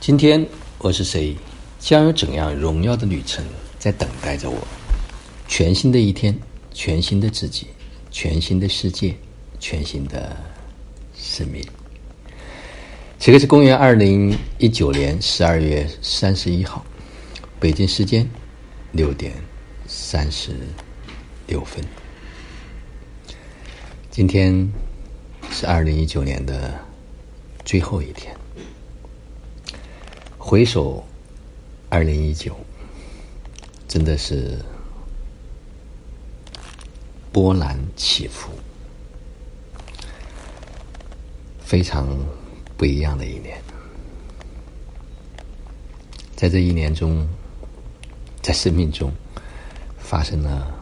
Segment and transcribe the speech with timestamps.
[0.00, 0.46] 今天
[0.78, 1.36] 我是谁？
[1.80, 3.44] 将有怎样荣耀的旅程
[3.78, 4.56] 在等待着我？
[5.48, 6.34] 全新的一天，
[6.72, 7.66] 全新的自己，
[8.10, 9.14] 全新的世界，
[9.58, 10.34] 全新的
[11.14, 11.62] 生命。
[13.18, 16.86] 这个是公元二零一九年十二月三十一号，
[17.58, 18.26] 北京时间
[18.92, 19.32] 六点
[19.86, 20.52] 三十
[21.48, 21.84] 六分。
[24.10, 24.72] 今天
[25.50, 26.72] 是二零一九年的
[27.64, 28.34] 最后一天。
[30.50, 31.04] 回首
[31.90, 32.56] 二零一九，
[33.86, 34.58] 真的是
[37.30, 38.50] 波澜起伏，
[41.60, 42.08] 非常
[42.78, 43.60] 不一样的一年。
[46.34, 47.28] 在这一年中，
[48.40, 49.12] 在生命中
[49.98, 50.74] 发生了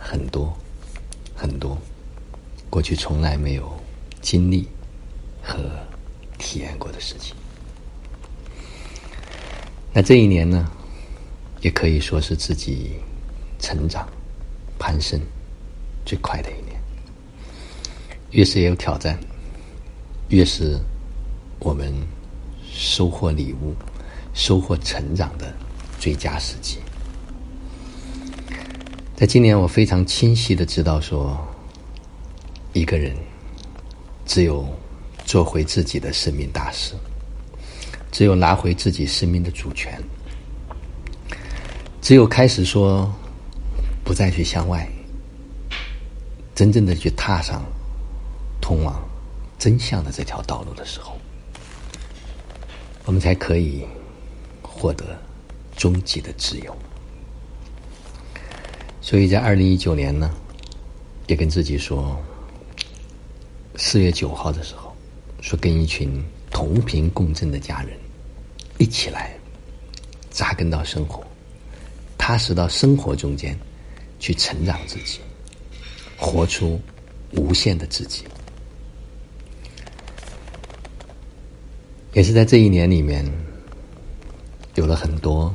[0.00, 0.52] 很多
[1.36, 1.78] 很多。
[2.68, 3.72] 过去从来没有
[4.20, 4.66] 经历
[5.40, 5.62] 和
[6.38, 7.36] 体验过的事情。
[9.92, 10.70] 那这一年呢，
[11.60, 12.92] 也可以说是自己
[13.58, 14.08] 成长、
[14.78, 15.20] 攀升
[16.04, 16.80] 最快的一年。
[18.30, 19.18] 越是有挑战，
[20.28, 20.78] 越是
[21.58, 21.92] 我们
[22.72, 23.74] 收获礼物、
[24.32, 25.52] 收获成长的
[25.98, 26.78] 最佳时机。
[29.16, 31.36] 在今年，我非常清晰的知道说。
[32.72, 33.16] 一个人，
[34.24, 34.64] 只有
[35.24, 36.94] 做回自己的生命大师，
[38.10, 40.00] 只有拿回自己生命的主权，
[42.00, 43.12] 只有开始说
[44.04, 44.88] 不再去向外，
[46.54, 47.64] 真正的去踏上
[48.60, 49.00] 通往
[49.58, 51.16] 真相的这条道路的时候，
[53.04, 53.84] 我们才可以
[54.62, 55.04] 获得
[55.76, 56.76] 终极的自由。
[59.00, 60.30] 所以在二零一九年呢，
[61.26, 62.16] 也跟自己说。
[63.76, 64.94] 四月九号的时候，
[65.40, 66.22] 说跟一群
[66.60, 67.96] 同频共振的家人
[68.76, 69.34] 一起来
[70.30, 71.26] 扎根到生活，
[72.18, 73.58] 踏实到生活中间
[74.18, 75.20] 去成长自己，
[76.18, 76.78] 活出
[77.32, 78.24] 无限的自己。
[82.12, 83.24] 也是在这一年里面，
[84.74, 85.54] 有了很多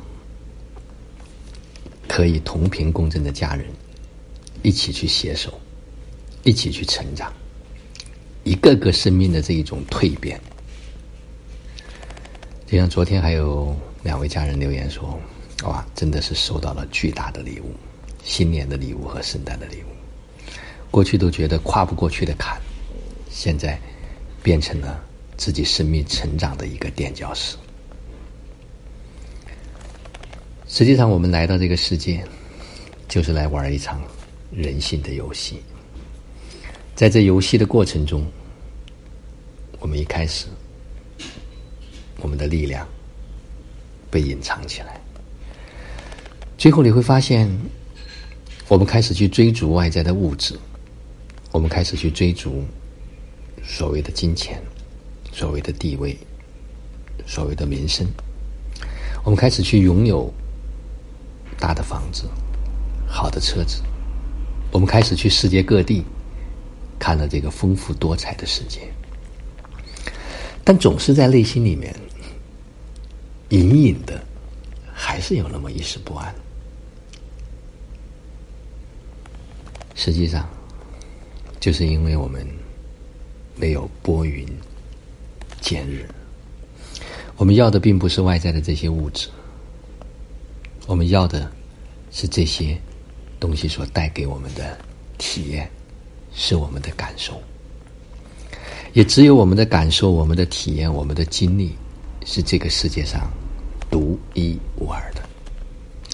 [2.07, 3.67] 可以同频共振的家人，
[4.63, 5.53] 一起去携手，
[6.41, 7.31] 一起去成长。
[8.44, 10.41] 一个个生命的这一种蜕变，
[12.67, 15.19] 就像昨天还有两位家人留言说
[15.65, 17.75] ：“哇，真的是收到了巨大的礼物，
[18.23, 19.87] 新年的礼物和圣诞的礼物。
[20.89, 22.59] 过去都觉得跨不过去的坎，
[23.29, 23.79] 现在
[24.41, 24.99] 变成了
[25.37, 27.55] 自己生命成长的一个垫脚石。
[30.67, 32.23] 实际上，我们来到这个世界，
[33.07, 34.01] 就是来玩一场
[34.51, 35.61] 人性的游戏。”
[36.95, 38.25] 在这游戏的过程中，
[39.79, 40.47] 我们一开始，
[42.21, 42.87] 我们的力量
[44.09, 44.99] 被隐藏起来，
[46.57, 47.49] 最后你会发现，
[48.67, 50.57] 我们开始去追逐外在的物质，
[51.51, 52.63] 我们开始去追逐
[53.63, 54.61] 所谓的金钱、
[55.31, 56.17] 所谓的地位、
[57.25, 58.07] 所谓的名声，
[59.23, 60.33] 我们开始去拥有
[61.59, 62.29] 大的房子、
[63.07, 63.81] 好的车子，
[64.71, 66.03] 我们开始去世界各地。
[66.97, 68.89] 看了这个丰富多彩的世界，
[70.65, 71.95] 但总是在内心里面
[73.49, 74.21] 隐隐的，
[74.91, 76.35] 还是有那么一丝不安。
[79.93, 80.45] 实际上，
[81.59, 82.45] 就是因为我们
[83.55, 84.45] 没有拨云
[85.61, 86.05] 见日，
[87.37, 89.29] 我们要的并不是外在的这些物质，
[90.87, 91.49] 我们要的
[92.11, 92.77] 是这些
[93.39, 94.77] 东西所带给我们的
[95.17, 95.69] 体验。
[96.37, 97.41] 是我们的感受，
[98.95, 101.75] 也只有我们的感受、我们的体验、我们的经历，
[102.25, 103.29] 是这个世界上
[103.91, 105.22] 独一无二的，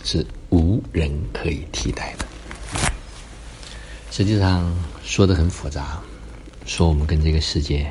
[0.03, 2.25] 是无人可以替代的。
[4.09, 6.02] 实际上说的很复杂，
[6.66, 7.88] 说我们跟这个世界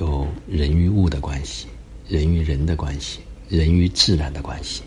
[0.00, 1.68] 有人与物的关系，
[2.08, 4.82] 人与人的关系，人与自然的关系。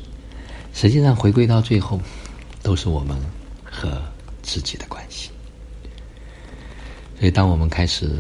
[0.73, 1.97] 实际上回归到最后，
[2.61, 3.17] 都是我们
[3.63, 4.01] 和
[4.41, 5.29] 自己的关系。
[7.17, 8.11] 所以，当我们开始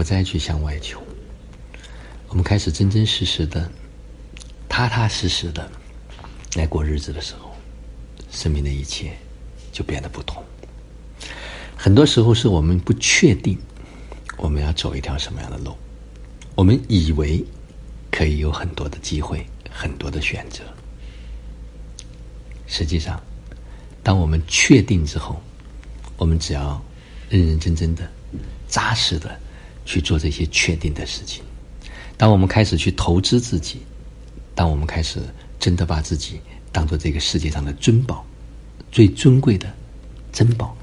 [0.00, 0.98] 不再去向外求，
[2.28, 3.70] 我们开始真真实实的、
[4.66, 5.70] 踏踏实实的
[6.54, 7.54] 来过日子的时候，
[8.30, 9.14] 生命的一切
[9.70, 10.42] 就变得不同。
[11.76, 13.58] 很多时候，是我们不确定
[14.38, 15.76] 我们要走一条什么样的路，
[16.54, 17.44] 我们以为
[18.10, 20.62] 可以有很多的机会、很多的选择。
[22.66, 23.22] 实际上，
[24.02, 25.38] 当我们确定之后，
[26.16, 26.82] 我们只要。
[27.28, 28.10] 认认真真的、
[28.66, 29.38] 扎实的
[29.84, 31.42] 去做这些确定的事情。
[32.16, 33.80] 当我们开始去投资自己，
[34.54, 35.20] 当我们开始
[35.58, 36.40] 真的把自己
[36.70, 38.24] 当做这个世界上的珍宝、
[38.92, 39.72] 最尊贵的
[40.32, 40.76] 珍宝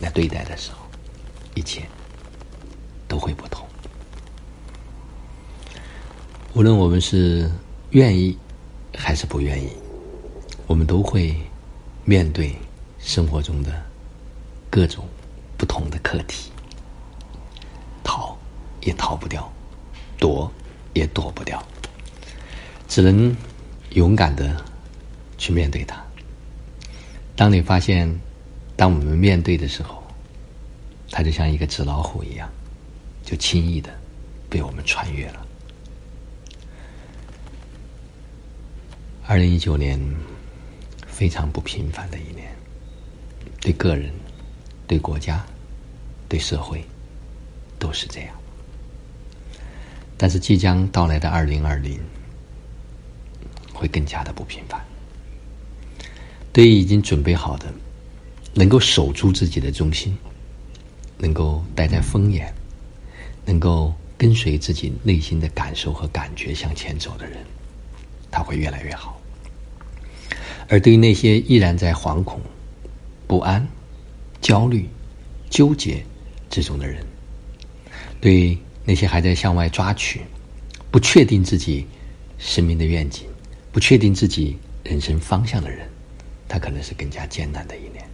[0.00, 0.78] 来对待的时候，
[1.54, 1.82] 一切
[3.06, 3.66] 都会不同。
[6.54, 7.48] 无论我们是
[7.90, 8.36] 愿意
[8.96, 9.68] 还是不愿意，
[10.66, 11.36] 我们都会
[12.04, 12.54] 面对
[12.98, 13.80] 生活中的
[14.68, 15.06] 各种
[15.56, 16.50] 不同的课题，
[18.82, 19.50] 也逃不掉，
[20.18, 20.50] 躲
[20.94, 21.62] 也躲不掉，
[22.88, 23.36] 只能
[23.90, 24.64] 勇敢的
[25.38, 26.02] 去面对它。
[27.36, 28.20] 当你发现，
[28.76, 30.02] 当我们面对的时候，
[31.10, 32.50] 它就像一个纸老虎一样，
[33.24, 33.90] 就轻易的
[34.48, 35.46] 被我们穿越了。
[39.26, 40.00] 二零一九年
[41.06, 42.52] 非常不平凡的一年，
[43.60, 44.10] 对个人、
[44.86, 45.44] 对国家、
[46.28, 46.84] 对社会
[47.78, 48.39] 都是这样。
[50.22, 51.98] 但是即将到来的二零二零
[53.72, 54.78] 会更加的不平凡。
[56.52, 57.72] 对于已经准备好的，
[58.52, 60.14] 能够守住自己的中心，
[61.16, 62.52] 能够待在风眼，
[63.46, 67.38] 能够跟随自己内心的感受和感觉向前走的人，
[68.30, 69.18] 他会越来越好。
[70.68, 72.38] 而对于那些依然在惶恐、
[73.26, 73.66] 不安、
[74.42, 74.86] 焦虑、
[75.48, 76.04] 纠结
[76.50, 77.02] 之中的人，
[78.20, 78.58] 对
[78.90, 80.20] 那些还在向外抓取、
[80.90, 81.86] 不确定自己
[82.38, 83.24] 生命的愿景、
[83.70, 85.88] 不确定自己人生方向的人，
[86.48, 88.04] 他可能是更加艰难的一年。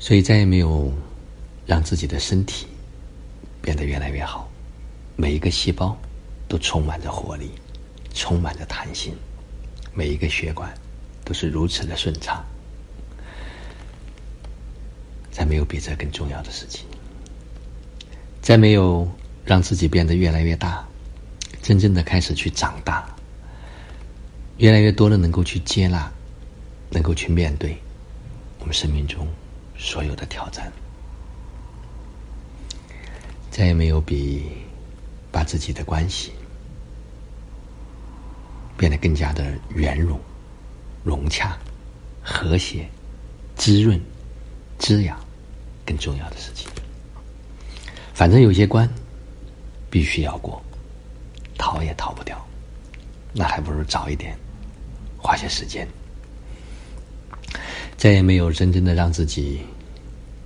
[0.00, 0.92] 所以，再也没有
[1.64, 2.66] 让自己的身体
[3.62, 4.50] 变得越来越好，
[5.14, 5.96] 每一个细胞
[6.48, 7.52] 都充满着活力，
[8.12, 9.14] 充满着弹性。
[9.94, 10.74] 每一个血管
[11.24, 12.44] 都是如此的顺畅，
[15.30, 16.84] 再没有比这更重要的事情。
[18.42, 19.08] 再没有
[19.44, 20.84] 让自己变得越来越大，
[21.62, 23.06] 真正的开始去长大，
[24.58, 26.10] 越来越多的能够去接纳，
[26.90, 27.78] 能够去面对
[28.58, 29.28] 我们生命中
[29.78, 30.70] 所有的挑战。
[33.48, 34.42] 再也没有比
[35.30, 36.32] 把自己的关系。
[38.76, 40.18] 变得更加的圆融、
[41.04, 41.56] 融洽、
[42.20, 42.88] 和谐、
[43.54, 44.00] 滋润、
[44.76, 45.16] 滋养，
[45.86, 46.68] 更重要的事情。
[48.22, 48.88] 反正有些关
[49.90, 50.62] 必须要过，
[51.58, 52.40] 逃也逃不掉，
[53.32, 54.38] 那还不如早一点
[55.18, 55.84] 花些时间。
[57.96, 59.62] 再也没有真正的让自己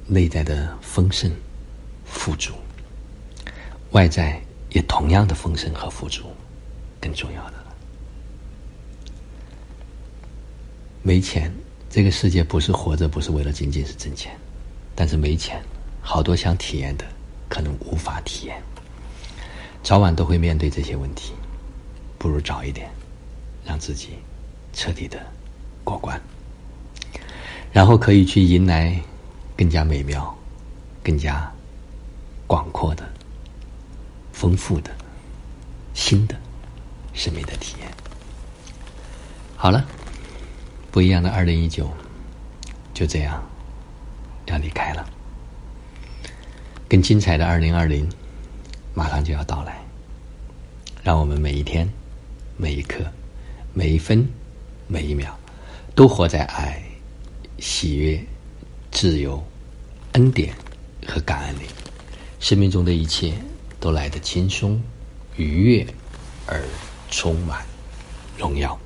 [0.07, 1.31] 内在的丰盛、
[2.07, 2.55] 富足，
[3.91, 4.41] 外在
[4.71, 6.23] 也同样的丰盛和富足，
[6.99, 7.75] 更重要的了。
[11.03, 11.53] 没钱，
[11.91, 14.35] 这个世界不是活着，不是为了仅仅是挣钱。
[14.95, 15.63] 但是没钱，
[16.01, 17.05] 好多想体验的
[17.49, 18.63] 可能无法体验。
[19.83, 21.33] 早晚都会面对这些问题，
[22.19, 22.91] 不如早一点，
[23.65, 24.11] 让自己
[24.73, 25.19] 彻底的
[25.85, 26.21] 过关，
[27.73, 29.01] 然后可以去迎来
[29.57, 30.37] 更加美妙、
[31.03, 31.53] 更加
[32.47, 33.09] 广阔的、
[34.33, 34.91] 丰富的
[35.95, 36.35] 新的
[37.15, 37.89] 生命的体验。
[39.57, 39.85] 好了。
[40.93, 41.91] 不一样的二零一九，
[42.95, 43.43] 就这样
[44.47, 45.07] 要离开了。
[46.89, 48.09] 更精彩的二零二零，
[48.95, 49.77] 马上就要到来。
[51.03, 51.89] 让我们每一天、
[52.57, 53.05] 每一刻、
[53.75, 54.29] 每一分、
[54.87, 55.37] 每一秒，
[55.95, 56.83] 都活在爱、
[57.59, 58.21] 喜悦、
[58.91, 59.45] 自由、
[60.13, 60.55] 恩典
[61.07, 61.63] 和感恩里。
[62.39, 63.33] 生命中的一切
[63.81, 64.81] 都来得轻松、
[65.37, 65.87] 愉悦
[66.47, 66.63] 而
[67.11, 67.65] 充满
[68.37, 68.79] 荣耀。